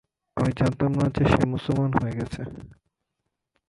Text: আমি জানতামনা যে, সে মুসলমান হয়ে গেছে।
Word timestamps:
আমি 0.37 0.51
জানতামনা 0.59 1.05
যে, 1.15 1.23
সে 1.25 1.43
মুসলমান 1.45 1.91
হয়ে 1.93 2.17
গেছে। 2.19 2.41